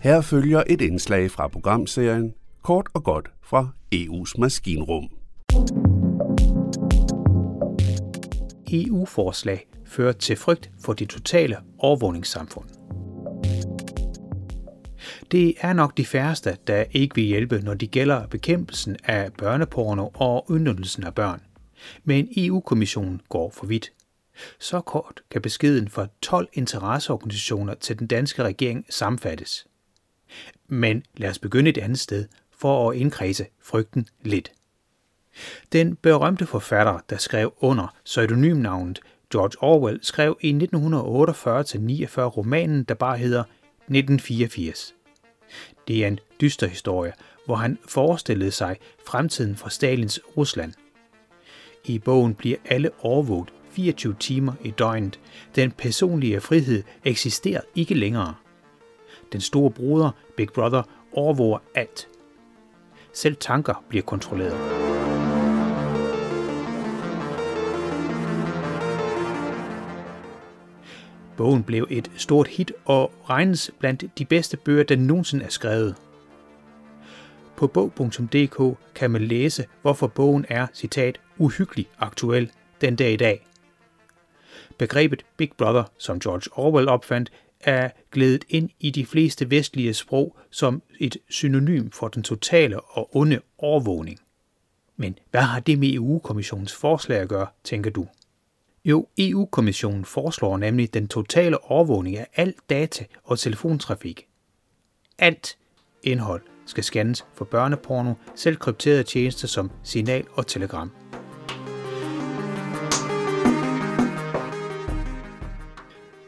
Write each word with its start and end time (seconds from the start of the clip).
Her 0.00 0.20
følger 0.20 0.62
et 0.66 0.80
indslag 0.80 1.30
fra 1.30 1.48
programserien 1.48 2.34
Kort 2.62 2.88
og 2.94 3.04
godt 3.04 3.30
fra 3.42 3.68
EU's 3.94 4.40
maskinrum. 4.40 5.08
EU-forslag 8.72 9.66
fører 9.86 10.12
til 10.12 10.36
frygt 10.36 10.70
for 10.84 10.92
det 10.92 11.08
totale 11.08 11.56
overvågningssamfund. 11.78 12.68
Det 15.30 15.54
er 15.60 15.72
nok 15.72 15.96
de 15.96 16.06
færreste, 16.06 16.56
der 16.66 16.84
ikke 16.92 17.14
vil 17.14 17.24
hjælpe, 17.24 17.60
når 17.60 17.74
det 17.74 17.90
gælder 17.90 18.26
bekæmpelsen 18.26 18.96
af 19.04 19.32
børneporno 19.32 20.08
og 20.14 20.50
udnyttelsen 20.50 21.04
af 21.04 21.14
børn. 21.14 21.40
Men 22.04 22.28
EU-kommissionen 22.36 23.20
går 23.28 23.50
for 23.50 23.66
vidt. 23.66 23.92
Så 24.60 24.80
kort 24.80 25.20
kan 25.30 25.42
beskeden 25.42 25.88
fra 25.88 26.06
12 26.22 26.48
interesseorganisationer 26.52 27.74
til 27.74 27.98
den 27.98 28.06
danske 28.06 28.42
regering 28.42 28.86
samfattes. 28.90 29.66
Men 30.68 31.02
lad 31.16 31.30
os 31.30 31.38
begynde 31.38 31.70
et 31.70 31.78
andet 31.78 31.98
sted 31.98 32.26
for 32.58 32.90
at 32.90 32.96
indkredse 32.96 33.46
frygten 33.62 34.06
lidt. 34.22 34.52
Den 35.72 35.96
berømte 35.96 36.46
forfatter, 36.46 36.98
der 37.10 37.16
skrev 37.16 37.54
under 37.60 37.94
pseudonymnavnet 38.04 39.00
George 39.32 39.62
Orwell, 39.62 39.98
skrev 40.02 40.38
i 40.40 40.52
1948-49 40.52 40.60
romanen, 42.20 42.84
der 42.84 42.94
bare 42.94 43.18
hedder 43.18 43.40
1984. 43.40 44.94
Det 45.88 46.04
er 46.04 46.08
en 46.08 46.20
dyster 46.40 46.66
historie, 46.66 47.12
hvor 47.46 47.54
han 47.54 47.78
forestillede 47.88 48.50
sig 48.50 48.76
fremtiden 49.06 49.56
fra 49.56 49.70
Stalins 49.70 50.20
Rusland. 50.36 50.72
I 51.84 51.98
bogen 51.98 52.34
bliver 52.34 52.56
alle 52.64 52.90
overvåget 53.00 53.52
24 53.70 54.14
timer 54.20 54.52
i 54.64 54.70
døgnet. 54.70 55.20
Den 55.56 55.70
personlige 55.70 56.40
frihed 56.40 56.82
eksisterer 57.04 57.60
ikke 57.74 57.94
længere. 57.94 58.34
Den 59.32 59.40
store 59.40 59.70
bruder, 59.70 60.10
Big 60.36 60.48
Brother, 60.48 60.82
overvåger 61.12 61.58
alt. 61.74 62.08
Selv 63.12 63.36
tanker 63.36 63.84
bliver 63.88 64.02
kontrolleret. 64.02 64.80
Bogen 71.36 71.62
blev 71.62 71.86
et 71.90 72.10
stort 72.16 72.48
hit 72.48 72.72
og 72.84 73.12
regnes 73.30 73.70
blandt 73.78 74.18
de 74.18 74.24
bedste 74.24 74.56
bøger, 74.56 74.84
der 74.84 74.96
nogensinde 74.96 75.44
er 75.44 75.48
skrevet. 75.48 75.96
På 77.56 77.66
bog.dk 77.66 78.78
kan 78.94 79.10
man 79.10 79.22
læse, 79.22 79.66
hvorfor 79.82 80.06
bogen 80.06 80.46
er, 80.48 80.66
citat, 80.74 81.20
uhyggelig 81.38 81.88
aktuel 81.98 82.50
den 82.80 82.96
dag 82.96 83.12
i 83.12 83.16
dag. 83.16 83.46
Begrebet 84.78 85.24
Big 85.36 85.50
Brother, 85.58 85.84
som 85.98 86.20
George 86.20 86.58
Orwell 86.58 86.88
opfandt, 86.88 87.32
er 87.60 87.90
glædet 88.10 88.44
ind 88.48 88.70
i 88.80 88.90
de 88.90 89.06
fleste 89.06 89.50
vestlige 89.50 89.94
sprog 89.94 90.36
som 90.50 90.82
et 90.98 91.16
synonym 91.28 91.90
for 91.90 92.08
den 92.08 92.22
totale 92.22 92.80
og 92.80 93.16
onde 93.16 93.40
overvågning. 93.58 94.20
Men 94.96 95.18
hvad 95.30 95.40
har 95.40 95.60
det 95.60 95.78
med 95.78 95.94
EU-kommissionens 95.94 96.74
forslag 96.74 97.18
at 97.18 97.28
gøre, 97.28 97.46
tænker 97.64 97.90
du? 97.90 98.06
Jo, 98.84 99.06
EU-kommissionen 99.18 100.04
foreslår 100.04 100.56
nemlig 100.56 100.94
den 100.94 101.08
totale 101.08 101.64
overvågning 101.64 102.16
af 102.16 102.26
al 102.34 102.54
data 102.70 103.04
og 103.24 103.38
telefontrafik. 103.38 104.26
Alt 105.18 105.58
indhold 106.02 106.42
skal 106.66 106.84
scannes 106.84 107.26
for 107.34 107.44
børneporno, 107.44 108.14
selv 108.34 108.56
krypterede 108.56 109.02
tjenester 109.02 109.48
som 109.48 109.70
Signal 109.82 110.24
og 110.32 110.46
Telegram. 110.46 110.90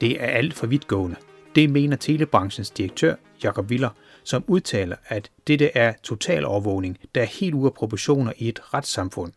Det 0.03 0.23
er 0.23 0.27
alt 0.27 0.55
for 0.55 0.67
vidtgående. 0.67 1.17
Det 1.55 1.71
mener 1.71 1.97
telebranchens 1.97 2.71
direktør 2.71 3.15
Jakob 3.45 3.71
Viller, 3.71 3.91
som 4.25 4.45
udtaler, 4.47 4.97
at 5.07 5.31
dette 5.47 5.77
er 5.77 5.93
total 6.03 6.45
overvågning, 6.45 6.99
der 7.15 7.21
er 7.21 7.27
helt 7.41 7.55
ude 7.55 7.67
af 7.67 7.75
proportioner 7.75 8.33
i 8.37 8.49
et 8.49 8.75
retssamfund. 8.75 9.33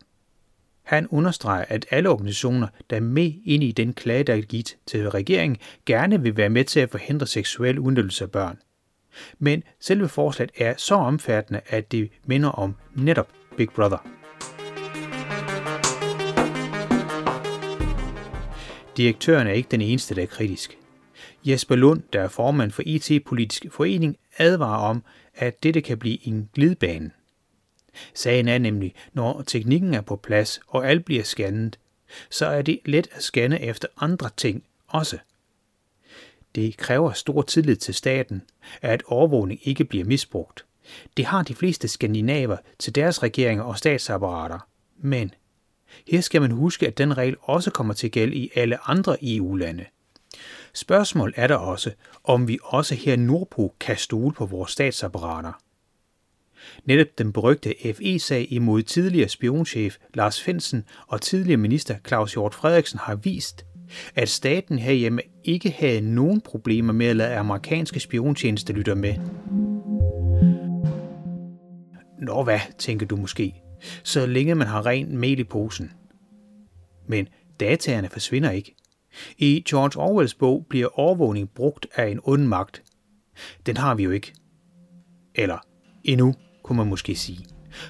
Han 0.84 1.08
understreger, 1.08 1.66
at 1.68 1.86
alle 1.90 2.10
organisationer, 2.10 2.68
der 2.90 2.96
er 2.96 3.02
med 3.02 3.34
ind 3.46 3.64
i 3.64 3.72
den 3.72 3.94
klage, 3.94 4.24
der 4.24 4.34
er 4.34 4.42
givet 4.42 4.78
til 4.86 5.10
regeringen, 5.10 5.58
gerne 5.86 6.22
vil 6.22 6.38
være 6.38 6.50
med 6.50 6.64
til 6.64 6.80
at 6.80 6.90
forhindre 6.90 7.28
seksuel 7.28 7.80
udnyttelse 7.80 8.24
af 8.24 8.32
børn. 8.32 8.58
Men 9.40 9.64
selve 9.80 10.10
forslaget 10.10 10.52
er 10.58 10.74
så 10.78 10.96
omfattende, 10.96 11.62
at 11.68 11.92
det 11.92 12.10
minder 12.26 12.50
om 12.50 12.76
netop 12.96 13.28
Big 13.58 13.70
Brother. 13.70 14.15
Direktøren 18.98 19.48
er 19.48 19.52
ikke 19.52 19.70
den 19.72 19.82
eneste, 19.82 20.16
der 20.16 20.22
er 20.22 20.26
kritisk. 20.26 20.78
Jesper 21.46 21.76
Lund, 21.76 22.02
der 22.14 22.22
er 22.22 22.28
formand 22.28 22.72
for 22.72 22.84
IT-politisk 22.86 23.66
forening, 23.72 24.18
advarer 24.38 24.90
om, 24.90 25.04
at 25.36 25.64
dette 25.64 25.82
kan 25.82 25.98
blive 25.98 26.28
en 26.28 26.50
glidebane– 26.54 27.12
Sagen 28.14 28.48
er 28.48 28.58
nemlig, 28.58 28.96
når 29.14 29.42
teknikken 29.42 29.94
er 29.94 30.02
på 30.02 30.16
plads 30.16 30.60
og 30.68 30.90
alt 30.90 31.06
bliver 31.06 31.24
scannet, 31.24 31.80
så 32.30 32.46
er 32.46 32.62
det 32.62 32.80
let 32.86 33.08
at 33.12 33.24
scanne 33.24 33.62
efter 33.62 33.88
andre 33.98 34.30
ting 34.38 34.64
også. 34.88 35.18
Det 36.56 36.78
kræver 36.78 37.12
stor 37.12 37.42
tillid 37.42 37.76
til 37.76 37.94
staten, 37.94 38.42
at 38.82 39.04
overvågning 39.08 39.60
ikke 39.64 39.86
bliver 39.86 40.06
misbrugt. 40.06 40.66
Det 41.18 41.26
har 41.26 41.44
de 41.44 41.56
fleste 41.56 41.88
skandinaver 41.88 42.58
til 42.80 42.96
deres 42.96 43.24
regeringer 43.24 43.64
og 43.64 43.78
statsapparater. 43.78 44.60
Men 44.98 45.34
her 46.08 46.22
skal 46.22 46.42
man 46.42 46.52
huske, 46.52 46.88
at 46.88 46.98
den 46.98 47.18
regel 47.18 47.36
også 47.42 47.72
kommer 47.72 47.94
til 47.94 48.12
gæld 48.12 48.34
i 48.34 48.52
alle 48.56 48.90
andre 48.90 49.18
EU-lande. 49.22 49.86
Spørgsmål 50.74 51.34
er 51.36 51.48
der 51.48 51.56
også, 51.56 51.92
om 52.24 52.48
vi 52.48 52.60
også 52.64 52.96
her 52.96 53.16
nordpå 53.16 53.74
kan 53.80 53.98
stole 53.98 54.34
på 54.34 54.46
vores 54.46 54.72
statsapparater. 54.72 55.52
Netop 56.86 57.08
den 57.18 57.34
berygte 57.34 57.74
FE-sag 57.94 58.48
imod 58.50 58.82
tidligere 58.84 59.30
spionchef 59.30 59.98
Lars 60.14 60.42
Finsen 60.42 60.84
og 61.08 61.22
tidligere 61.22 61.58
minister 61.58 61.96
Claus 62.08 62.34
Hjort 62.34 62.54
Frederiksen 62.54 63.00
har 63.00 63.16
vist, 63.16 63.66
at 64.16 64.30
staten 64.30 64.80
herhjemme 64.80 65.22
ikke 65.44 65.72
havde 65.72 66.02
nogen 66.02 66.42
problemer 66.42 66.94
med 66.94 67.06
at 67.06 67.16
lade 67.16 67.36
amerikanske 67.36 68.00
spiontjenester 68.00 68.74
lytte 68.74 68.96
med. 68.96 69.16
Nå 72.20 72.44
hvad, 72.44 72.60
tænker 72.78 73.06
du 73.06 73.16
måske, 73.16 73.62
så 74.04 74.26
længe 74.26 74.56
man 74.56 74.68
har 74.68 74.86
ren 74.86 75.18
mel 75.18 75.40
i 75.40 75.44
posen. 75.44 75.92
Men 77.08 77.28
dataerne 77.60 78.10
forsvinder 78.10 78.52
ikke. 78.52 78.76
I 79.38 79.64
George 79.70 80.02
Orwells 80.02 80.34
bog 80.34 80.66
bliver 80.70 81.00
overvågning 81.00 81.50
brugt 81.50 81.88
af 81.96 82.08
en 82.08 82.20
ond 82.24 82.44
magt. 82.44 82.84
Den 83.66 83.78
har 83.78 83.96
vi 83.96 84.04
jo 84.04 84.12
ikke. 84.12 84.34
Eller 85.36 85.58
endnu 86.04 86.34
kunne 86.64 86.78
man 86.78 86.88
måske 86.88 87.16
sige. 87.16 87.46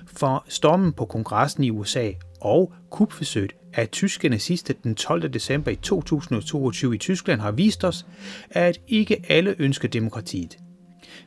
For 0.08 0.46
stormen 0.48 0.94
på 0.94 1.06
kongressen 1.06 1.64
i 1.64 1.72
USA 1.72 2.12
og 2.42 2.74
kupforsøget 2.90 3.54
af 3.74 3.90
tyske 3.90 4.30
nazister 4.30 4.74
den 4.84 4.96
12. 4.96 5.34
december 5.34 5.72
i 5.72 5.76
2022 5.76 6.96
i 6.96 6.98
Tyskland 6.98 7.42
har 7.42 7.52
vist 7.52 7.84
os, 7.84 8.06
at 8.50 8.82
ikke 8.88 9.26
alle 9.30 9.56
ønsker 9.60 9.88
demokratiet. 9.88 10.58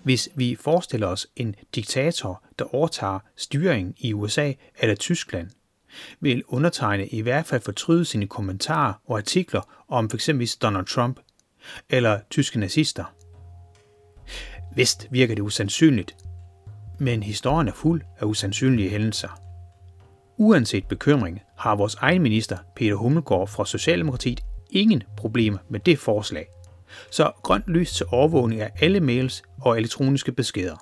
Hvis 0.03 0.29
vi 0.35 0.55
forestiller 0.61 1.07
os 1.07 1.27
en 1.37 1.55
diktator, 1.75 2.45
der 2.59 2.75
overtager 2.75 3.19
styringen 3.37 3.95
i 3.99 4.13
USA 4.13 4.53
eller 4.79 4.95
Tyskland, 4.95 5.51
vil 6.21 6.43
undertegne 6.49 7.07
i 7.07 7.21
hvert 7.21 7.47
fald 7.47 7.61
fortryde 7.61 8.05
sine 8.05 8.27
kommentarer 8.27 8.93
og 9.05 9.19
artikler 9.19 9.85
om 9.89 10.11
f.eks. 10.11 10.57
Donald 10.63 10.87
Trump 10.87 11.21
eller 11.91 12.21
tyske 12.31 12.59
nazister. 12.59 13.05
Vist 14.75 15.07
virker 15.11 15.35
det 15.35 15.43
usandsynligt, 15.43 16.17
men 16.99 17.23
historien 17.23 17.69
er 17.69 17.73
fuld 17.73 18.03
af 18.19 18.25
usandsynlige 18.25 18.91
hændelser. 18.91 19.41
Uanset 20.37 20.87
bekymring 20.89 21.41
har 21.57 21.77
vores 21.77 21.95
egen 21.95 22.23
minister, 22.23 22.59
Peter 22.77 22.95
Hummelgaard 22.95 23.49
fra 23.49 23.67
Socialdemokratiet, 23.67 24.41
ingen 24.71 25.03
problemer 25.17 25.59
med 25.69 25.81
det 25.81 25.99
forslag. 25.99 26.47
Så 27.11 27.33
grønt 27.43 27.69
lys 27.69 27.93
til 27.93 28.07
overvågning 28.11 28.61
af 28.61 28.71
alle 28.81 29.01
mails 29.01 29.43
og 29.61 29.79
elektroniske 29.79 30.33
beskeder. 30.33 30.77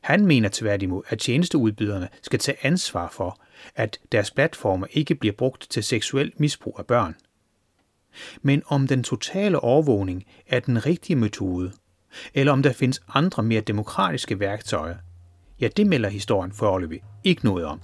Han 0.00 0.26
mener 0.26 0.48
tværtimod, 0.52 1.02
at 1.08 1.18
tjenesteudbyderne 1.18 2.08
skal 2.22 2.38
tage 2.38 2.56
ansvar 2.62 3.08
for, 3.12 3.40
at 3.74 3.98
deres 4.12 4.30
platformer 4.30 4.86
ikke 4.90 5.14
bliver 5.14 5.34
brugt 5.38 5.66
til 5.70 5.84
seksuel 5.84 6.32
misbrug 6.36 6.76
af 6.78 6.86
børn. 6.86 7.14
Men 8.42 8.62
om 8.66 8.88
den 8.88 9.02
totale 9.02 9.60
overvågning 9.60 10.24
er 10.46 10.60
den 10.60 10.86
rigtige 10.86 11.16
metode, 11.16 11.72
eller 12.34 12.52
om 12.52 12.62
der 12.62 12.72
findes 12.72 13.02
andre 13.08 13.42
mere 13.42 13.60
demokratiske 13.60 14.40
værktøjer, 14.40 14.96
ja, 15.60 15.68
det 15.76 15.86
melder 15.86 16.08
historien 16.08 16.52
foreløbig 16.52 17.00
ikke 17.24 17.44
noget 17.44 17.64
om. 17.64 17.80